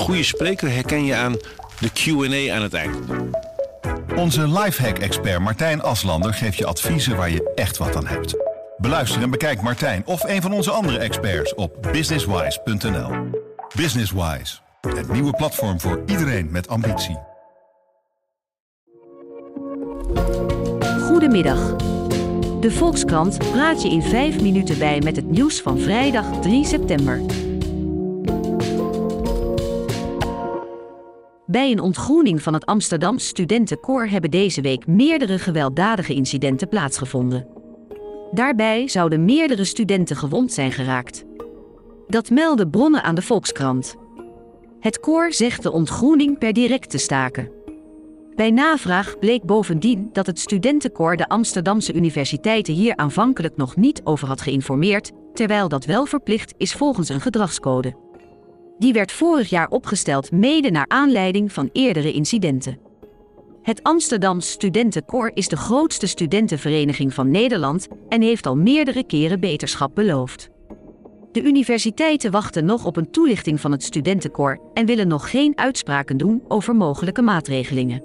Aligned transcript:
goede 0.00 0.22
spreker 0.22 0.70
herken 0.70 1.04
je 1.04 1.14
aan 1.14 1.36
de 1.80 1.90
Q&A 1.92 2.54
aan 2.54 2.62
het 2.62 2.74
eind. 2.74 2.96
Onze 4.16 4.48
lifehack-expert 4.48 5.40
Martijn 5.40 5.82
Aslander 5.82 6.34
geeft 6.34 6.56
je 6.56 6.66
adviezen 6.66 7.16
waar 7.16 7.30
je 7.30 7.52
echt 7.54 7.76
wat 7.76 7.96
aan 7.96 8.06
hebt. 8.06 8.34
Beluister 8.76 9.22
en 9.22 9.30
bekijk 9.30 9.62
Martijn 9.62 10.02
of 10.06 10.22
een 10.24 10.42
van 10.42 10.52
onze 10.52 10.70
andere 10.70 10.98
experts 10.98 11.54
op 11.54 11.88
businesswise.nl. 11.92 13.10
Businesswise, 13.76 14.58
het 14.80 15.12
nieuwe 15.12 15.32
platform 15.32 15.80
voor 15.80 16.02
iedereen 16.06 16.50
met 16.50 16.68
ambitie. 16.68 17.18
Goedemiddag. 21.00 21.76
De 22.60 22.70
Volkskrant 22.70 23.38
praat 23.38 23.82
je 23.82 23.90
in 23.90 24.02
5 24.02 24.40
minuten 24.40 24.78
bij 24.78 25.00
met 25.00 25.16
het 25.16 25.30
nieuws 25.30 25.60
van 25.60 25.78
vrijdag 25.78 26.40
3 26.40 26.64
september. 26.64 27.20
Bij 31.50 31.70
een 31.70 31.80
ontgroening 31.80 32.42
van 32.42 32.54
het 32.54 32.66
Amsterdam 32.66 33.18
Studentenkoor 33.18 34.06
hebben 34.06 34.30
deze 34.30 34.60
week 34.60 34.86
meerdere 34.86 35.38
gewelddadige 35.38 36.14
incidenten 36.14 36.68
plaatsgevonden. 36.68 37.46
Daarbij 38.30 38.88
zouden 38.88 39.24
meerdere 39.24 39.64
studenten 39.64 40.16
gewond 40.16 40.52
zijn 40.52 40.72
geraakt. 40.72 41.24
Dat 42.08 42.30
melden 42.30 42.70
bronnen 42.70 43.02
aan 43.02 43.14
de 43.14 43.22
Volkskrant. 43.22 43.96
Het 44.80 45.00
koor 45.00 45.32
zegt 45.32 45.62
de 45.62 45.72
ontgroening 45.72 46.38
per 46.38 46.52
direct 46.52 46.90
te 46.90 46.98
staken. 46.98 47.50
Bij 48.34 48.50
navraag 48.50 49.18
bleek 49.18 49.42
bovendien 49.42 50.10
dat 50.12 50.26
het 50.26 50.38
studentenkoor 50.38 51.16
de 51.16 51.28
Amsterdamse 51.28 51.92
universiteiten 51.92 52.74
hier 52.74 52.96
aanvankelijk 52.96 53.56
nog 53.56 53.76
niet 53.76 54.00
over 54.04 54.28
had 54.28 54.40
geïnformeerd, 54.40 55.10
terwijl 55.34 55.68
dat 55.68 55.84
wel 55.84 56.06
verplicht 56.06 56.54
is 56.56 56.72
volgens 56.72 57.08
een 57.08 57.20
gedragscode. 57.20 58.09
Die 58.80 58.92
werd 58.92 59.12
vorig 59.12 59.50
jaar 59.50 59.68
opgesteld 59.68 60.32
mede 60.32 60.70
naar 60.70 60.84
aanleiding 60.88 61.52
van 61.52 61.70
eerdere 61.72 62.12
incidenten. 62.12 62.78
Het 63.62 63.82
Amsterdam 63.82 64.40
Studentenkoor 64.40 65.30
is 65.34 65.48
de 65.48 65.56
grootste 65.56 66.06
studentenvereniging 66.06 67.14
van 67.14 67.30
Nederland 67.30 67.88
en 68.08 68.22
heeft 68.22 68.46
al 68.46 68.56
meerdere 68.56 69.04
keren 69.04 69.40
beterschap 69.40 69.94
beloofd. 69.94 70.48
De 71.32 71.42
universiteiten 71.42 72.30
wachten 72.30 72.64
nog 72.64 72.84
op 72.84 72.96
een 72.96 73.10
toelichting 73.10 73.60
van 73.60 73.72
het 73.72 73.82
studentenkoor 73.82 74.60
en 74.74 74.86
willen 74.86 75.08
nog 75.08 75.30
geen 75.30 75.58
uitspraken 75.58 76.16
doen 76.16 76.42
over 76.48 76.76
mogelijke 76.76 77.22
maatregelingen. 77.22 78.04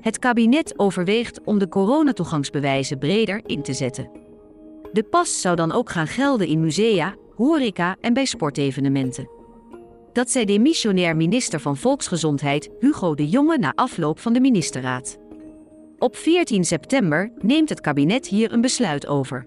Het 0.00 0.18
kabinet 0.18 0.78
overweegt 0.78 1.40
om 1.44 1.58
de 1.58 1.68
coronatoegangsbewijzen 1.68 2.98
breder 2.98 3.40
in 3.46 3.62
te 3.62 3.72
zetten. 3.72 4.19
De 4.92 5.02
pas 5.02 5.40
zou 5.40 5.56
dan 5.56 5.72
ook 5.72 5.90
gaan 5.90 6.06
gelden 6.06 6.46
in 6.46 6.60
musea, 6.60 7.14
horeca 7.36 7.96
en 8.00 8.12
bij 8.12 8.24
sportevenementen. 8.24 9.28
Dat 10.12 10.30
zei 10.30 10.44
demissionair 10.44 11.16
minister 11.16 11.60
van 11.60 11.76
Volksgezondheid 11.76 12.70
Hugo 12.80 13.14
de 13.14 13.28
Jonge 13.28 13.58
na 13.58 13.72
afloop 13.74 14.18
van 14.18 14.32
de 14.32 14.40
ministerraad. 14.40 15.18
Op 15.98 16.16
14 16.16 16.64
september 16.64 17.32
neemt 17.38 17.68
het 17.68 17.80
kabinet 17.80 18.26
hier 18.26 18.52
een 18.52 18.60
besluit 18.60 19.06
over. 19.06 19.46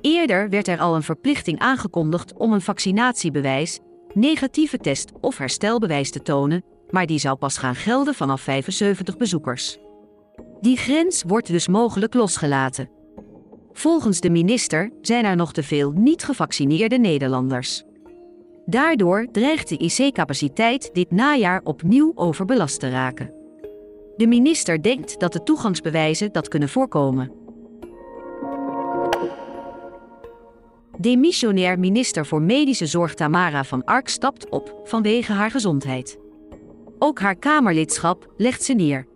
Eerder 0.00 0.48
werd 0.48 0.68
er 0.68 0.78
al 0.78 0.94
een 0.94 1.02
verplichting 1.02 1.58
aangekondigd 1.58 2.32
om 2.36 2.52
een 2.52 2.60
vaccinatiebewijs, 2.60 3.78
negatieve 4.14 4.78
test 4.78 5.12
of 5.20 5.38
herstelbewijs 5.38 6.10
te 6.10 6.22
tonen, 6.22 6.64
maar 6.90 7.06
die 7.06 7.18
zou 7.18 7.36
pas 7.36 7.58
gaan 7.58 7.74
gelden 7.74 8.14
vanaf 8.14 8.40
75 8.40 9.16
bezoekers. 9.16 9.78
Die 10.60 10.76
grens 10.76 11.22
wordt 11.26 11.46
dus 11.46 11.68
mogelijk 11.68 12.14
losgelaten. 12.14 13.01
Volgens 13.72 14.20
de 14.20 14.30
minister 14.30 14.90
zijn 15.00 15.24
er 15.24 15.36
nog 15.36 15.52
te 15.52 15.62
veel 15.62 15.90
niet 15.90 16.24
gevaccineerde 16.24 16.98
Nederlanders. 16.98 17.82
Daardoor 18.66 19.26
dreigt 19.32 19.68
de 19.68 19.76
IC-capaciteit 19.76 20.90
dit 20.92 21.10
najaar 21.10 21.60
opnieuw 21.64 22.12
overbelast 22.14 22.80
te 22.80 22.90
raken. 22.90 23.34
De 24.16 24.26
minister 24.26 24.82
denkt 24.82 25.20
dat 25.20 25.32
de 25.32 25.42
toegangsbewijzen 25.42 26.32
dat 26.32 26.48
kunnen 26.48 26.68
voorkomen. 26.68 27.32
Demissionair 30.98 31.78
minister 31.78 32.26
voor 32.26 32.42
Medische 32.42 32.86
Zorg 32.86 33.14
Tamara 33.14 33.64
van 33.64 33.84
Ark 33.84 34.08
stapt 34.08 34.48
op 34.48 34.80
vanwege 34.84 35.32
haar 35.32 35.50
gezondheid. 35.50 36.18
Ook 36.98 37.20
haar 37.20 37.36
Kamerlidschap 37.36 38.32
legt 38.36 38.62
ze 38.62 38.72
neer. 38.72 39.06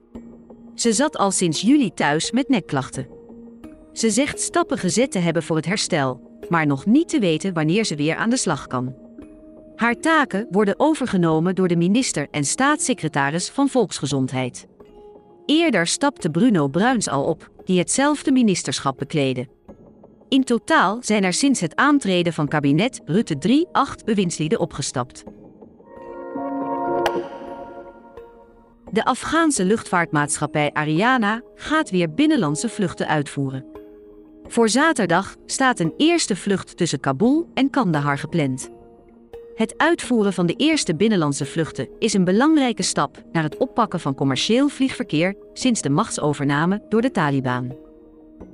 Ze 0.75 0.93
zat 0.93 1.17
al 1.17 1.31
sinds 1.31 1.61
juli 1.61 1.95
thuis 1.95 2.31
met 2.31 2.49
nekklachten. 2.49 3.16
Ze 3.97 4.11
zegt 4.11 4.41
stappen 4.41 4.79
gezet 4.79 5.11
te 5.11 5.19
hebben 5.19 5.43
voor 5.43 5.57
het 5.57 5.67
herstel, 5.67 6.39
maar 6.49 6.67
nog 6.67 6.87
niet 6.87 7.09
te 7.09 7.19
weten 7.19 7.53
wanneer 7.53 7.85
ze 7.85 7.95
weer 7.95 8.17
aan 8.17 8.31
de 8.31 8.37
slag 8.37 8.67
kan. 8.67 8.95
Haar 9.77 9.95
taken 9.95 10.47
worden 10.51 10.75
overgenomen 10.81 11.55
door 11.55 11.69
de 11.69 11.77
minister 11.77 12.27
en 12.31 12.45
staatssecretaris 12.45 13.49
van 13.49 13.69
Volksgezondheid. 13.69 14.67
Eerder 15.47 15.87
stapte 15.87 16.31
Bruno 16.31 16.69
Bruins 16.69 17.09
al 17.09 17.25
op, 17.25 17.51
die 17.65 17.79
hetzelfde 17.79 18.33
ministerschap 18.33 18.99
bekleedde. 18.99 19.49
In 20.29 20.45
totaal 20.45 20.99
zijn 21.01 21.25
er 21.25 21.33
sinds 21.33 21.61
het 21.61 21.77
aantreden 21.77 22.33
van 22.33 22.49
kabinet 22.49 23.01
Rutte 23.05 23.39
3 23.39 23.67
acht 23.73 24.05
bewindslieden 24.05 24.61
opgestapt. 24.61 25.25
De 28.93 29.05
Afghaanse 29.05 29.65
luchtvaartmaatschappij 29.65 30.71
Ariana 30.73 31.43
gaat 31.55 31.91
weer 31.91 32.15
binnenlandse 32.15 32.69
vluchten 32.69 33.09
uitvoeren. 33.09 33.76
Voor 34.49 34.69
zaterdag 34.69 35.37
staat 35.47 35.81
een 35.81 35.93
eerste 35.97 36.37
vlucht 36.37 36.77
tussen 36.77 37.01
Kabul 37.01 37.51
en 37.55 37.71
Kandahar 37.71 38.19
gepland. 38.19 38.71
Het 39.55 39.75
uitvoeren 39.77 40.33
van 40.33 40.47
de 40.47 40.55
eerste 40.55 40.97
binnenlandse 40.97 41.47
vluchten 41.47 41.89
is 41.99 42.13
een 42.13 42.25
belangrijke 42.25 42.83
stap 42.83 43.23
naar 43.33 43.43
het 43.43 43.57
oppakken 43.57 44.01
van 44.01 44.15
commercieel 44.15 44.69
vliegverkeer 44.69 45.37
sinds 45.53 45.83
de 45.83 45.91
machtsovername 45.91 46.83
door 46.89 47.03
de 47.03 47.11
Taliban. 47.11 47.77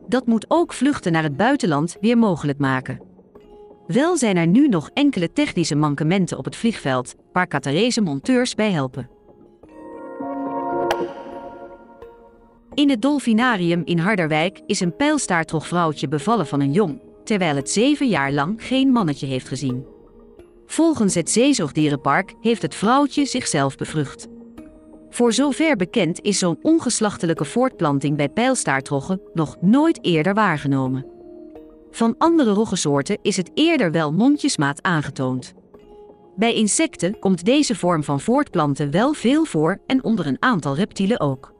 Dat 0.09 0.27
moet 0.27 0.45
ook 0.49 0.73
vluchten 0.73 1.13
naar 1.13 1.23
het 1.23 1.37
buitenland 1.37 1.97
weer 2.01 2.19
mogelijk 2.19 2.59
maken. 2.59 3.01
Wel 3.87 4.17
zijn 4.17 4.37
er 4.37 4.47
nu 4.47 4.69
nog 4.69 4.91
enkele 4.95 5.33
technische 5.33 5.75
mankementen 5.75 6.39
op 6.39 6.45
het 6.45 6.57
vliegveld, 6.57 7.15
waar 7.33 7.47
Qatarese 7.47 8.01
monteurs 8.01 8.55
bij 8.55 8.71
helpen. 8.71 9.09
In 12.75 12.91
het 12.91 13.03
dolfinarium 13.03 13.83
in 13.85 13.99
Harderwijk 13.99 14.61
is 14.67 14.81
een 14.81 14.97
pijlstaartrogvrouwtje 14.97 16.09
bevallen 16.09 16.47
van 16.47 16.61
een 16.61 16.73
jong, 16.73 17.01
terwijl 17.25 17.57
het 17.57 17.71
zeven 17.71 18.09
jaar 18.09 18.33
lang 18.33 18.67
geen 18.67 18.89
mannetje 18.89 19.27
heeft 19.27 19.49
gezien. 19.49 19.87
Volgens 20.67 21.15
het 21.15 21.31
Zeezoogdierenpark 21.31 22.35
heeft 22.41 22.63
het 22.63 22.75
vrouwtje 22.75 23.27
zichzelf 23.27 23.77
bevrucht. 23.77 24.29
Voor 25.11 25.33
zover 25.33 25.77
bekend 25.77 26.21
is 26.21 26.39
zo'n 26.39 26.59
ongeslachtelijke 26.63 27.45
voortplanting 27.45 28.17
bij 28.17 28.29
pijlstaartroggen 28.29 29.21
nog 29.35 29.57
nooit 29.61 30.05
eerder 30.05 30.35
waargenomen. 30.35 31.07
Van 31.91 32.15
andere 32.19 32.51
roggensoorten 32.51 33.19
is 33.23 33.37
het 33.37 33.51
eerder 33.55 33.91
wel 33.91 34.13
mondjesmaat 34.13 34.83
aangetoond. 34.83 35.55
Bij 36.37 36.55
insecten 36.55 37.19
komt 37.19 37.45
deze 37.45 37.75
vorm 37.75 38.05
van 38.05 38.21
voortplanten 38.21 38.91
wel 38.91 39.13
veel 39.13 39.45
voor 39.45 39.79
en 39.87 40.05
onder 40.05 40.27
een 40.27 40.43
aantal 40.43 40.75
reptielen 40.75 41.21
ook. 41.21 41.53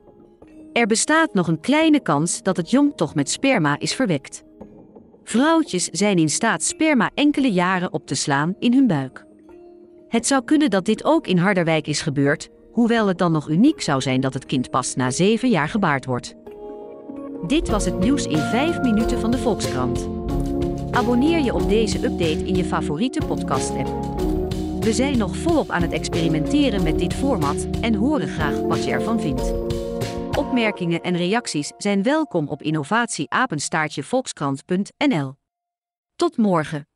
Er 0.73 0.87
bestaat 0.87 1.35
nog 1.35 1.49
een 1.49 1.61
kleine 1.61 2.01
kans 2.01 2.43
dat 2.43 2.57
het 2.57 2.71
jong 2.71 2.93
toch 2.97 3.15
met 3.15 3.31
sperma 3.31 3.79
is 3.79 3.95
verwekt. 3.95 4.43
Vrouwtjes 5.25 5.85
zijn 5.85 6.19
in 6.19 6.29
staat 6.29 6.63
sperma 6.63 7.11
enkele 7.15 7.53
jaren 7.53 7.93
op 7.93 8.07
te 8.07 8.15
slaan 8.15 8.55
in 8.59 8.73
hun 8.73 8.87
buik. 8.87 9.27
Het 10.09 10.27
zou 10.27 10.45
kunnen 10.45 10.71
dat 10.71 10.85
dit 10.85 11.05
ook 11.05 11.27
in 11.27 11.39
Harderwijk 11.39 11.87
is 11.87 12.01
gebeurd, 12.01 12.49
hoewel 12.73 13.07
het 13.07 13.19
dan 13.19 13.33
nog 13.33 13.49
uniek 13.49 13.81
zou 13.81 14.01
zijn 14.01 14.21
dat 14.21 14.35
het 14.35 14.47
kind 14.47 14.71
pas 14.71 14.95
na 14.95 15.11
zeven 15.11 15.49
jaar 15.49 15.69
gebaard 15.69 16.05
wordt. 16.05 16.35
Dit 17.47 17.69
was 17.69 17.85
het 17.85 17.99
nieuws 17.99 18.27
in 18.27 18.39
5 18.39 18.81
minuten 18.81 19.19
van 19.19 19.31
de 19.31 19.39
Volkskrant. 19.39 20.09
Abonneer 20.91 21.39
je 21.39 21.55
op 21.55 21.69
deze 21.69 21.97
update 21.97 22.47
in 22.47 22.55
je 22.55 22.65
favoriete 22.65 23.27
podcast-app. 23.27 23.89
We 24.81 24.93
zijn 24.93 25.19
nog 25.19 25.37
volop 25.37 25.71
aan 25.71 25.83
het 25.83 25.93
experimenteren 25.93 26.83
met 26.83 26.99
dit 26.99 27.15
format 27.15 27.67
en 27.81 27.95
horen 27.95 28.29
graag 28.29 28.61
wat 28.61 28.85
je 28.85 28.91
ervan 28.91 29.21
vindt. 29.21 29.53
Opmerkingen 30.37 31.01
en 31.01 31.17
reacties 31.17 31.73
zijn 31.77 32.03
welkom 32.03 32.49
op 32.49 32.63
innovatieapenstaartjevolkskrant.nl. 32.63 35.35
Tot 36.17 36.37
morgen. 36.37 36.92